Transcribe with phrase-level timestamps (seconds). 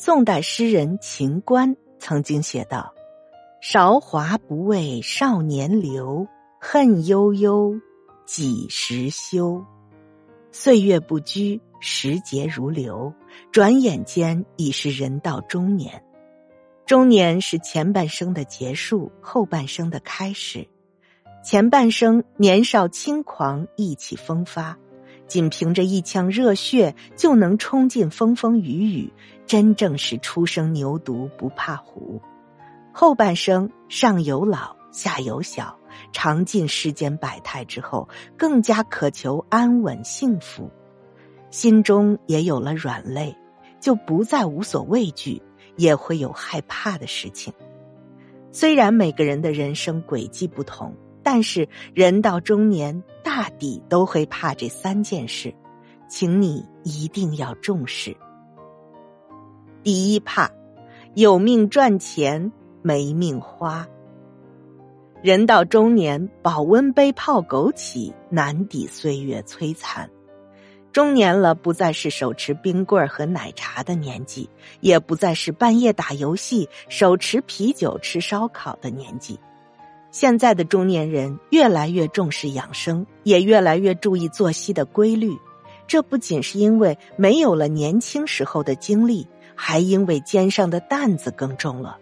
[0.00, 2.94] 宋代诗人秦观曾经写道
[3.60, 6.28] ：“韶华不为少年留，
[6.60, 7.74] 恨悠悠，
[8.24, 9.60] 几时休？
[10.52, 13.12] 岁月不居，时节如流，
[13.50, 16.00] 转眼间已是人到中年。
[16.86, 20.68] 中年是前半生的结束，后半生的开始。
[21.42, 24.78] 前半生年少轻狂，意气风发。”
[25.28, 29.12] 仅凭着一腔热血就能冲进风风雨雨，
[29.46, 32.20] 真正是初生牛犊不怕虎。
[32.92, 35.78] 后半生上有老下有小，
[36.12, 40.70] 尝尽世间百态之后，更加渴求安稳幸福，
[41.50, 43.36] 心中也有了软肋，
[43.78, 45.40] 就不再无所畏惧，
[45.76, 47.52] 也会有害怕的事情。
[48.50, 50.96] 虽然每个人的人生轨迹不同。
[51.22, 55.54] 但是人到中年，大抵都会怕这三件事，
[56.08, 58.16] 请你一定要重视。
[59.82, 60.50] 第一怕，
[61.14, 62.50] 有命赚钱
[62.82, 63.86] 没命花。
[65.22, 70.08] 人到中年，保温杯泡枸杞，难抵岁月摧残。
[70.92, 74.48] 中年了，不再是手持冰棍和奶茶的年纪，
[74.80, 79.38] 也不再是半夜打游戏、手持啤酒吃烧烤的年纪。
[80.10, 85.36] 现在的中年人越来越重视养生，也越来越注意作息的规律。
[85.86, 91.98] 这不仅是因为没有了年轻时候的精力，还因为肩上的担子更重了。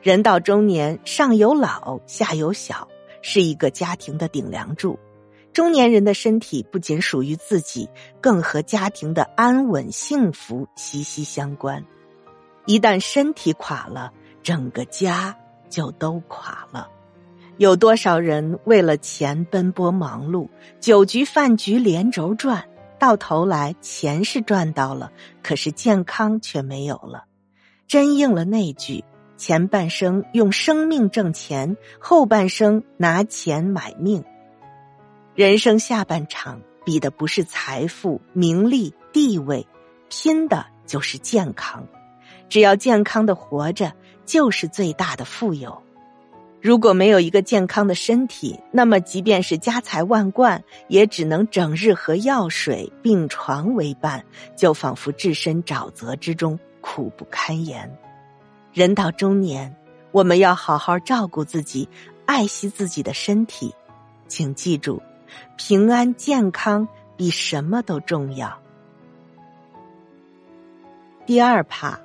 [0.00, 2.88] 人到中年，上有老，下有小，
[3.22, 4.98] 是一个家庭的顶梁柱。
[5.52, 7.88] 中年人的身体不仅属于自己，
[8.20, 11.84] 更和家庭的安稳幸福息息相关。
[12.66, 15.36] 一旦身体垮了，整个家
[15.68, 16.88] 就都垮了。
[17.62, 20.48] 有多少人为了钱奔波忙碌，
[20.80, 22.64] 酒局饭局连轴转，
[22.98, 25.12] 到头来钱是赚到了，
[25.44, 27.26] 可是健康却没有了。
[27.86, 29.04] 真应了那句：
[29.36, 34.24] 前半生用生命挣钱，后半生拿钱买命。
[35.36, 39.68] 人生下半场比的不是财富、名利、地位，
[40.08, 41.86] 拼的就是健康。
[42.48, 43.92] 只要健康的活着，
[44.26, 45.80] 就是最大的富有。
[46.62, 54.24] 如果没有一个健康的身体，那么即便是家财万贯，也只能整日和药水、病床为伴，
[54.54, 57.92] 就仿佛置身沼泽之中，苦不堪言。
[58.72, 59.74] 人到中年，
[60.12, 61.88] 我们要好好照顾自己，
[62.26, 63.74] 爱惜自己的身体。
[64.28, 65.02] 请记住，
[65.56, 66.86] 平安健康
[67.16, 68.56] 比什么都重要。
[71.26, 71.98] 第二怕，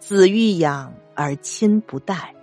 [0.00, 2.34] 子欲养而亲不待。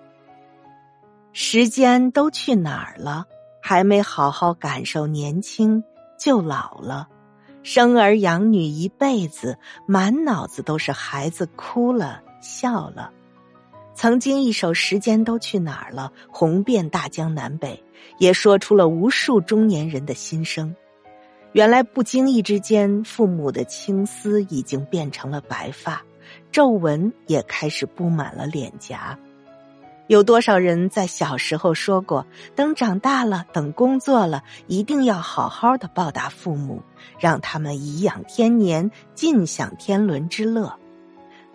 [1.40, 3.28] 时间都去哪儿了？
[3.62, 5.84] 还没好好感受年轻，
[6.18, 7.08] 就老了。
[7.62, 9.56] 生儿养女一辈子，
[9.86, 13.12] 满脑子都是孩子哭了笑了。
[13.94, 17.84] 曾经一首《时间都去哪儿了》红遍大江南北，
[18.18, 20.76] 也说出了无数中年人的心声。
[21.52, 26.02] 原来不经意之间，父母的青丝已经变成了白发，
[26.52, 29.16] 皱纹也开始布满了脸颊。
[30.08, 32.26] 有多少人在小时候说过，
[32.56, 36.82] 等长大了，等工作了，一定要好好的报答父母，
[37.20, 40.74] 让他们颐养天年，尽享天伦之乐。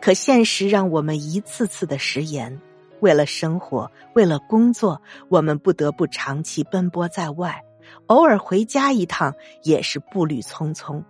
[0.02, 2.60] 可现实让我们一次次的食言，
[3.00, 7.62] 为了生活，为了工作，我们不得不长期奔波在外，
[8.08, 11.02] 偶尔回家一趟也是步履匆匆，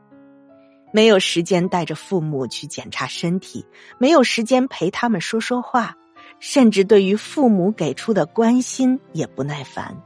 [0.92, 3.66] 没有时间带着父母去检查身体，
[3.98, 5.96] 没有时间陪他们说说话。
[6.42, 9.96] 甚至对于父母给出的关心也不耐烦，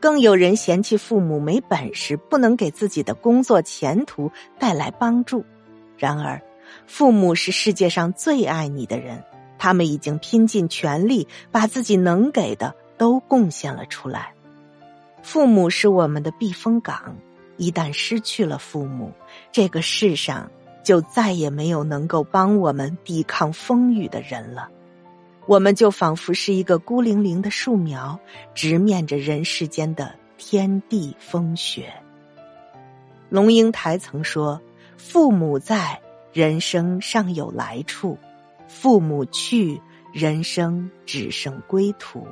[0.00, 5.44] 更有人嫌弃父母没本事，不能给自己的工作前途带来帮助。
[5.98, 6.40] 然而，
[6.86, 9.22] 父母是世界上最爱你的人，
[9.58, 14.32] 他们已经拼尽全力把自己能给的都贡献了出来。
[15.22, 17.14] 父母是我们的避风港，
[17.58, 19.12] 一旦失去了父母，
[19.52, 20.50] 这个世上
[20.82, 24.70] 就再也没有能够帮我们抵抗风雨的人了。
[25.48, 28.20] 我们就仿佛是一个孤零零的树苗，
[28.54, 31.90] 直面着人世间的天地风雪。
[33.30, 34.60] 龙应台曾说
[34.98, 35.98] ：“父母在，
[36.34, 38.14] 人生尚有来处；
[38.68, 39.80] 父母去，
[40.12, 42.26] 人生只剩归途。”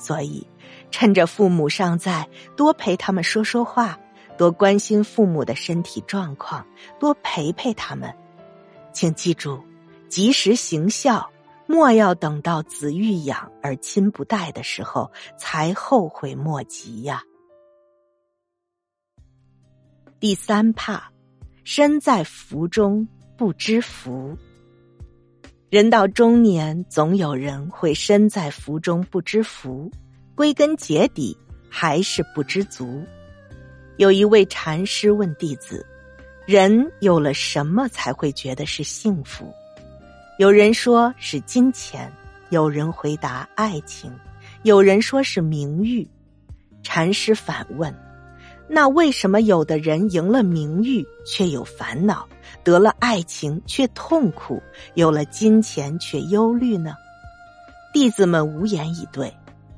[0.00, 0.46] 所以，
[0.90, 2.26] 趁着父母尚在，
[2.56, 4.00] 多陪他们说说话，
[4.38, 6.66] 多关心父母的身体状况，
[6.98, 8.10] 多陪陪他们。
[8.94, 9.62] 请记住，
[10.08, 11.30] 及时行孝。
[11.70, 15.08] 莫要等到子欲养而亲不待的时候，
[15.38, 17.22] 才后悔莫及呀。
[20.18, 21.12] 第三怕，
[21.62, 23.06] 身在福中
[23.36, 24.36] 不知福。
[25.68, 29.88] 人到中年，总有人会身在福中不知福，
[30.34, 31.38] 归根结底
[31.68, 33.04] 还是不知足。
[33.96, 35.86] 有一位禅师问弟子
[36.48, 39.54] ：“人有了什么才会觉得是幸福？”
[40.40, 42.10] 有人说是金钱，
[42.48, 44.10] 有人回答爱情，
[44.62, 46.08] 有人说是名誉。
[46.82, 47.94] 禅师反问
[48.66, 52.26] ：“那为什么有的人赢了名誉却有烦恼，
[52.64, 54.62] 得了爱情却痛苦，
[54.94, 56.94] 有了金钱却忧虑呢？”
[57.92, 59.30] 弟子们无言以对。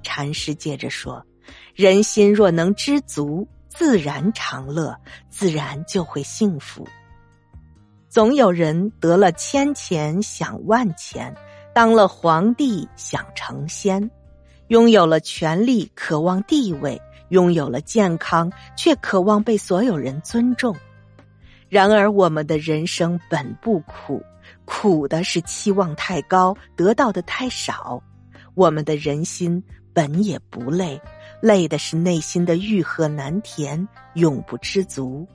[0.04, 1.26] 禅师接着说
[1.74, 4.94] ：“人心若能知足。”自然长乐，
[5.28, 6.86] 自然就会幸福。
[8.12, 11.34] 总有人得了千钱想万钱，
[11.72, 14.10] 当了皇帝想成仙，
[14.68, 17.00] 拥有了权力渴望地位，
[17.30, 20.76] 拥有了健康却渴望被所有人尊重。
[21.70, 24.22] 然而，我们的人生本不苦，
[24.66, 27.98] 苦的是期望太高，得到的太少。
[28.52, 31.00] 我们的人心本也不累。
[31.40, 35.26] 累的是内心的欲壑难填，永不知足。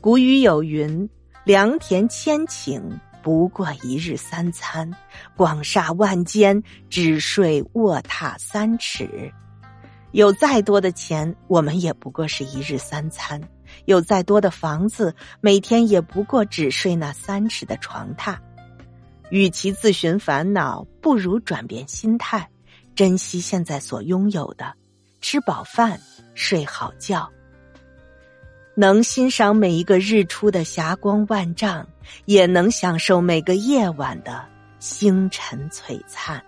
[0.00, 1.08] 古语有云
[1.44, 2.82] ：“良田千顷，
[3.22, 4.90] 不过一日三餐；
[5.36, 9.32] 广厦万间，只睡卧榻三尺。”
[10.12, 13.40] 有再多的钱，我们也不过是一日三餐；
[13.84, 18.36] 有再多的房子，每天也不过只睡那三尺的床榻。
[19.30, 22.50] 与其自寻烦恼，不如转变心态，
[22.96, 24.74] 珍惜现在所拥有的。
[25.20, 26.00] 吃饱饭，
[26.34, 27.30] 睡好觉，
[28.80, 31.86] 能欣赏每一个日出的霞光万丈，
[32.24, 34.42] 也能享受每个夜晚的
[34.78, 36.42] 星辰璀璨。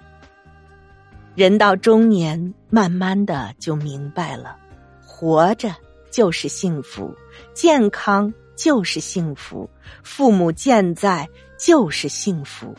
[1.35, 4.57] 人到中年，慢慢的就明白了，
[5.05, 5.77] 活着
[6.11, 7.15] 就是幸福，
[7.53, 9.69] 健康就是幸福，
[10.03, 12.75] 父母健在就是幸福。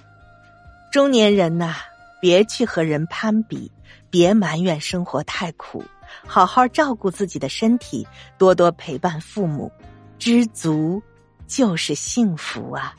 [0.92, 1.76] 中年人呐。
[2.24, 3.70] 别去和人攀比，
[4.10, 5.84] 别埋怨生活太苦，
[6.26, 9.70] 好好照顾自己的身体，多多陪伴父母，
[10.18, 11.04] 知足
[11.48, 12.96] 就是幸福啊！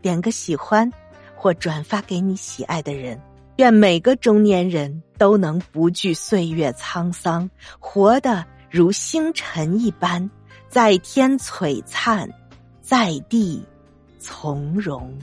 [0.00, 0.90] 点个喜欢，
[1.34, 3.20] 或转发给你喜爱的人。
[3.56, 10.30] 愿每个中年人都能不惧岁月沧桑，活得如星辰一般，
[10.70, 12.26] 在天璀璨，
[12.80, 13.62] 在地
[14.18, 15.14] 从容。